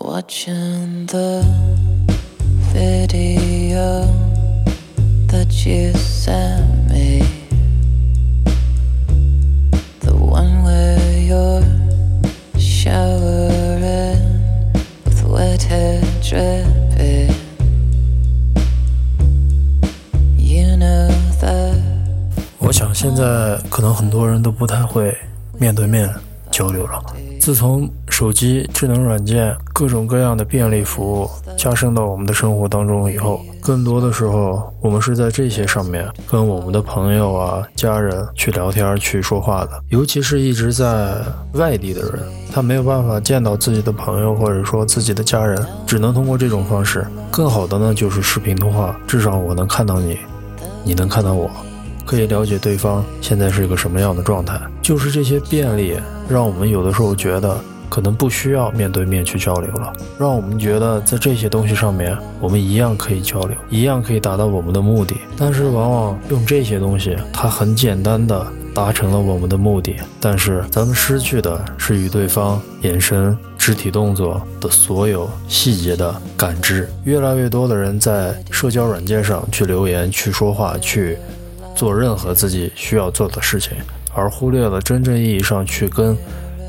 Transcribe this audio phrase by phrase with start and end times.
[0.00, 1.44] Watching the
[2.72, 4.06] video
[5.28, 7.22] that you sent me.
[10.00, 11.62] The one where you're
[12.58, 14.18] showering
[15.04, 17.34] with wet hair dripping.
[20.36, 21.08] You know
[21.40, 21.80] that.
[22.58, 25.16] 我想现在可能很多人都不太会
[25.58, 26.12] 面对面
[26.50, 27.00] 交流了。
[27.40, 27.88] 自从
[28.19, 39.81] 手机、智能软件、各种各样的便利服务加深到我们的生活当中以后，更多的时候我们是在这些上面跟我们的朋友啊、家人去聊天、去说话的。
[39.87, 41.15] 尤其是一直在
[41.53, 42.19] 外地的人，
[42.51, 45.57] 他没有办法见到自己的朋友或者说自己的家人，
[45.87, 47.07] 只能通过这种方式。
[47.31, 50.19] 更好的呢，就是视频通话，至少我能看到你，
[50.83, 51.49] 你能看到我。
[52.05, 57.57] 可以了解对方现在是一个什么样的状态，就是这些便利，让我们有的时候觉得
[57.89, 65.15] 可能不需要面对面去交流了，让我们觉得在这些东西上面，我们一样可以交流，一样可以达到我们的目的。
[65.37, 76.87] 但是往往用这些东西，它很简单的达成了我们的目的，但是咱们失去的是与对方眼神、肢体动作的所有细节的感知。
[77.03, 81.17] 越来越多的人在社交软件上去留言、去说话、去。
[81.75, 83.77] 做任何自己需要做的事情，
[84.13, 86.17] 而忽略了真正意义上去跟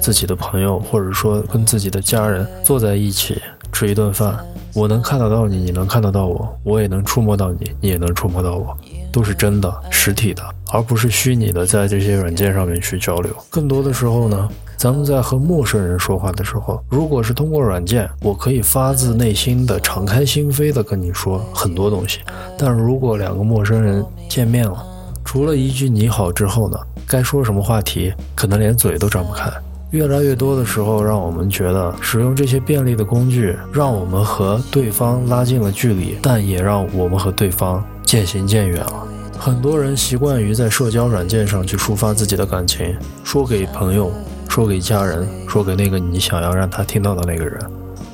[0.00, 4.38] 自己的朋友，或者说跟自己的家人坐在一起吃一顿饭。
[4.72, 8.76] 我能看得到你，你能看得到我，我也能触摸到你，你也能触摸到我，
[9.10, 13.34] 都是真的实体的，而不是虚拟的，在这些软件上面去交流。
[13.50, 22.20] 更多的时候呢，咱们在和陌生人说话的时候，如果是通过软件，我可以发自内心的、敞开心扉的跟你说很多东西。
[22.56, 24.86] 但如果两个陌生人见面了，
[25.24, 26.78] 除了一句你好之后呢，
[27.08, 29.50] 该说什么话题，可能连嘴都张不开。
[29.90, 39.08] 越来越多的时候，让我们觉得使用这些便利的工具，让我们和对方拉近了距离，但也让我们和对方渐行渐远了。
[39.36, 44.12] 很多人习惯于在社交软件上去抒发自己的感情，说给朋友，
[44.48, 47.58] 说给家人，说给那个你想要让他听到的那个人。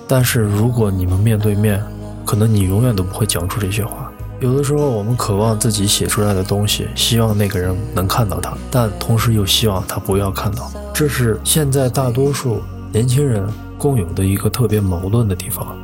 [0.08, 1.82] 但是如果你们面对面，
[2.24, 4.05] 可能你永远都不会讲出这些话。
[4.38, 10.70] 有的时候，我们渴望自己写出来的东西，希望那个人能看到它，但同时又希望他不要看到。
[10.92, 13.46] 这是现在大多数年轻人
[13.78, 15.76] 共有的一个特别矛盾的地方。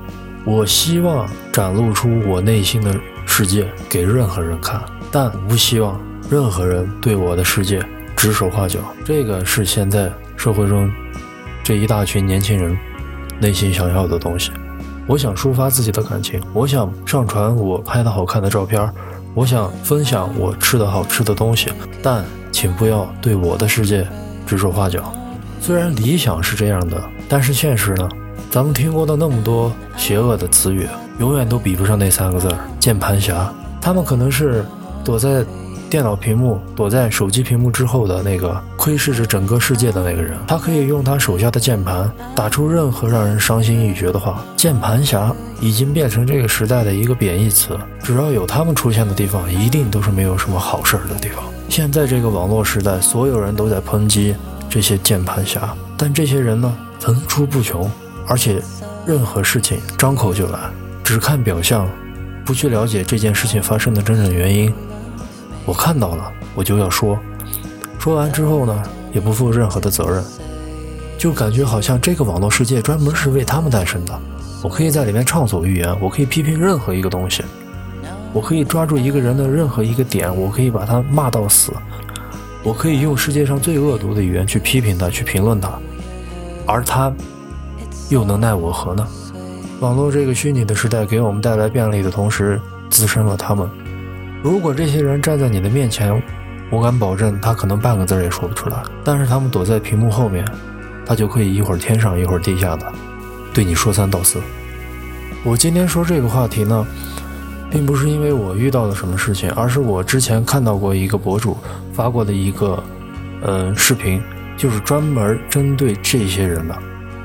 [0.44, 2.94] 我希望展露出我内心的
[3.26, 5.98] 世界给任何人看，但不希望
[6.28, 7.82] 任何人对我的世界
[8.16, 8.80] 指手画脚。
[9.04, 10.90] 这个是现在社会中
[11.64, 12.76] 这一大群年轻人
[13.40, 14.50] 内心想要的东西。
[15.06, 18.88] 我想抒发自己的感情，我想上传我拍的好看的照片，
[19.34, 21.70] 我想分享我吃的好吃的东西，
[22.02, 24.06] 但请不要对我的世界
[24.46, 25.12] 指手画脚。
[25.60, 28.08] 虽然理想是这样的，但是现实呢？
[28.50, 30.86] 咱们听过的那么多邪恶的词语，
[31.18, 33.52] 永远都比不上那三个字“键盘侠”。
[33.80, 34.64] 他们可能是
[35.04, 35.44] 躲在。
[35.92, 44.42] 电脑屏幕躲在手机屏幕之后的那个窥视着整个世界的那个人，他可以用他手下的键盘打出任何让人伤心欲绝的话。
[44.56, 45.30] 键盘侠
[45.60, 51.44] 已经变成这个时代的一个贬义词，只要有他们出现的地方，一定都是没有什么好事儿的地方。
[51.68, 54.34] 现在这个网络时代，所有人都在抨击
[54.70, 57.90] 这些键盘侠，但这些人呢，层出不穷，
[58.26, 58.62] 而且
[59.04, 60.58] 任何事情张口就来，
[61.04, 61.86] 只看表象，
[62.46, 64.72] 不去了解这件事情发生的真正原因。
[65.64, 67.18] 我看到了，我就要说，
[67.98, 70.24] 说完之后呢，也不负任何的责任，
[71.16, 74.20] 就感觉好像这个网络世界专门是为他们诞生的。
[74.62, 77.44] 我可以在里面畅所欲言，我可以批评任何一个东西，
[78.32, 81.72] 我可以抓住一个人的任何一个点，我可以把他骂到死，
[82.62, 85.70] 我可以用世界上最恶毒的语言去批评他，去评论他，
[86.66, 87.12] 而他
[88.08, 89.06] 又能奈我何呢？
[89.80, 93.68] 网络这个虚拟的时代给我们带来便利的同时，滋生了他们。
[94.42, 96.20] 如果这些人站在你的面前，
[96.68, 98.82] 我敢保证他可能半个字也说不出来。
[99.04, 100.44] 但是他们躲在屏幕后面，
[101.06, 102.92] 他就可以一会儿天上一会儿地下的
[103.54, 104.40] 对你说三道四。
[105.44, 106.84] 我今天说这个话题呢，
[107.70, 111.56] 并不是因为我遇到了什么事情，而是我之前看到过一个博主
[111.92, 112.82] 发过的一个
[113.42, 114.20] 呃视频，
[114.56, 116.76] 就是专门针对这些人的，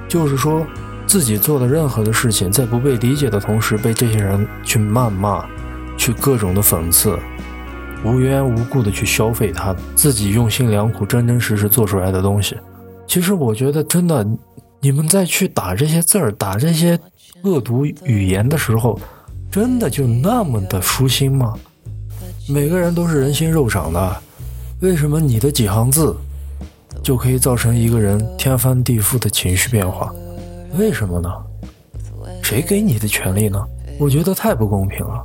[0.07, 0.63] 就是说
[1.07, 5.43] 自己做的任何的事情，在不被理解的同时，被这些人去谩骂。
[6.07, 7.19] 去各种的讽刺，
[8.01, 12.55] 无缘无故的去消费他自己用心良苦、真真实实做出来的东西。
[13.05, 14.25] 其实我觉得，真的，
[14.79, 16.97] 你们在去打这些字儿、打这些
[17.43, 18.97] 恶毒语言的时候，
[19.51, 21.55] 真的就那么的舒心吗？
[22.47, 24.15] 每个人都是人心肉长的，
[24.79, 26.15] 为什么你的几行字
[27.03, 30.15] 就可以造成一个人天翻地覆的情绪变化？
[30.77, 31.29] 为什么呢？
[32.41, 33.61] 谁给你的权利呢？
[33.99, 35.21] 我觉得太不公平了。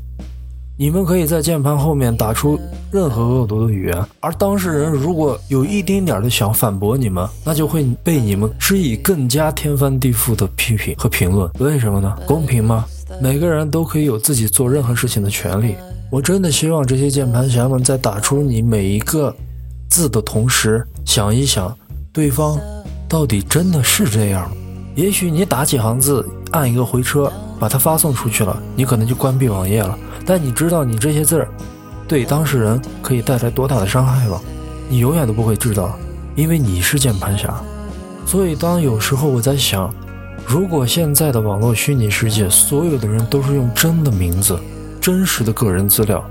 [0.82, 2.58] 你们可以在键盘后面打出
[2.90, 11.49] 任何恶毒的语言，而当事人如果有一丁点的想反驳你们，那就会被你们施以更加天翻地覆的批评和评论。
[11.61, 12.19] 为什么呢？
[12.26, 12.84] 公平吗？
[13.20, 15.76] 每个人都可以有自己做任何事情的权利。
[16.11, 19.32] 我真的希望这些键盘侠们在打出你每一个
[19.88, 21.73] 字的同时，想一想
[22.12, 22.58] 对方
[23.08, 24.56] 到底真的是这样吗？
[24.96, 29.96] 也许你打几行字，按一个回车，把它发送出去了，你可能就关闭网页了。
[30.25, 31.49] 但你知道你这些字儿
[32.07, 34.41] 对当事人可以带来多大的伤害吗？
[34.89, 35.97] 你永远都不会知道，
[36.37, 37.61] 因为你是键盘侠。
[38.27, 39.93] 所以当有时候我在想，
[40.47, 44.59] 如果现在的网络虚拟世界所有的人都是用真的名字、
[45.01, 46.23] 真实的个人资料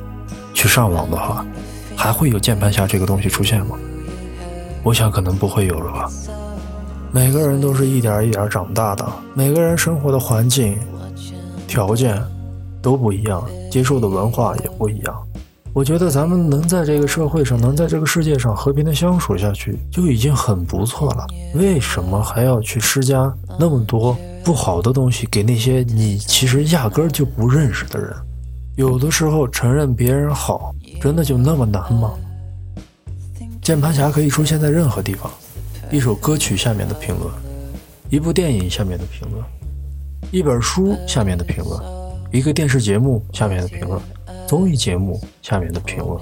[0.53, 1.45] 去上网的话，
[1.95, 3.75] 还会有键盘侠这个东西出现吗？
[4.83, 6.09] 我想可能不会有了吧。
[7.11, 10.77] 每个人都是一点一点长大的，每个人生活的环境
[11.67, 12.21] 条件。
[12.83, 15.27] 都不一样，接受的文化也不一样。
[15.73, 21.25] 我觉得咱们能在这个社会上，能在这个世界上和平的相处下去，就已经很不错了。
[21.55, 28.13] 为什么还要去施加那么多不好的东西给那些你其实压根儿就不认识的人？
[28.75, 32.11] 有的时候承认别人好，真的就那么难吗？
[33.61, 35.31] 键盘侠可以出现在任何地方，
[35.89, 37.33] 一首歌曲下面的评论，
[38.09, 39.41] 一部电影下面的评论，
[40.31, 42.00] 一本书下面的评论。
[42.31, 43.99] 一个电视节目下面的评论，
[44.47, 46.17] 综艺节目下面的评论，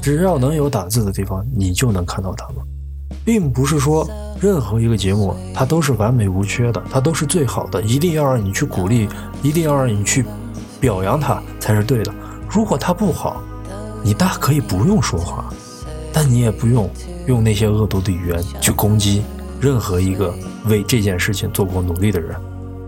[0.00, 2.56] 只要能有打字的地方，你就能看到他们，
[3.24, 4.04] 并不是说
[4.40, 9.08] 任何一个节目它都是完美无缺的，它都是最好的，一定要让你去鼓励，
[9.44, 10.24] 一定要让你去
[10.80, 12.12] 表扬它才是对的。
[12.50, 13.40] 如果它不好，
[14.02, 15.54] 你大可以不用说话，
[16.12, 16.90] 但你也不用
[17.28, 19.22] 用那些恶毒的语言去攻击
[19.60, 20.34] 任何一个
[20.66, 22.34] 为这件事情做过努力的人。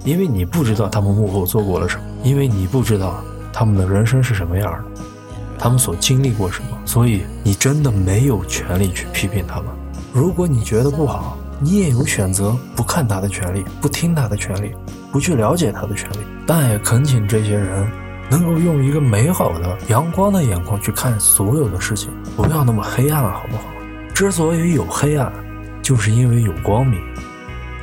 [0.05, 5.03] 因为你不知道他们幕后做过了什么，因为你不知道他们的人生是什么样的，
[5.59, 9.67] 他们所经历过什么，所以你真的没有权利去批评他们。
[10.13, 14.73] 如果你觉得不好，你也有选择不看他的权利，不听他的权利，
[15.11, 16.19] 不去了解他的权利。
[16.47, 17.91] 但也恳请这些人
[18.31, 23.65] 能够用一个美好的、阳光的眼光去看所有的事情，不要那么黑暗，好不好？
[24.13, 25.33] 之所以有黑暗，
[25.81, 27.01] 就是因为有光明。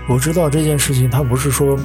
[0.08, 1.76] 我知道这件事情，它不是说。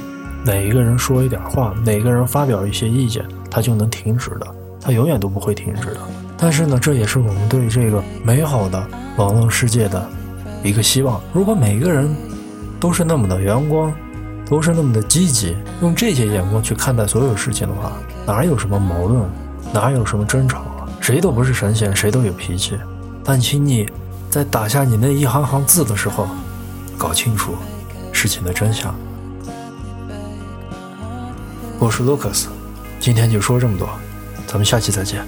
[0.47, 3.21] 哪一个人说一点话，哪个人发表一些意见，
[3.51, 4.47] 他就能停止的，
[4.79, 5.97] 他永远都不会停止的。
[6.37, 8.81] 但是呢，这也是我们对这个美好的
[9.17, 10.09] 网络世界的
[10.63, 11.19] 一个希望。
[11.33, 12.09] 如果每个人
[12.79, 13.93] 都是那么的阳光，
[14.49, 17.91] 都是那么的积极，用这些眼光去看待所有事情的话，
[18.25, 19.21] 哪有什么矛盾，
[19.73, 20.61] 哪有什么争吵？
[21.01, 22.77] 谁都不是神仙，谁都有脾气。
[23.21, 23.85] 但请你
[24.29, 26.25] 在打下你那一行行字的时候，
[26.97, 27.51] 搞清楚
[28.13, 28.95] 事情的真相。
[31.79, 32.47] 我是 Lucas，
[32.99, 33.87] 今天就说这么多，
[34.47, 35.23] 咱们下期再见。